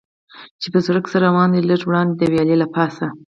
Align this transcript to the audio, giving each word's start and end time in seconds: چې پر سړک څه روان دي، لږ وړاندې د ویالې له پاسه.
چې 0.61 0.67
پر 0.73 0.81
سړک 0.87 1.05
څه 1.11 1.17
روان 1.27 1.49
دي، 1.53 1.61
لږ 1.69 1.81
وړاندې 1.85 2.13
د 2.17 2.21
ویالې 2.31 2.55
له 2.61 2.67
پاسه. 2.75 3.07